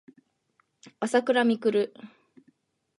[0.99, 1.93] あさくらみくる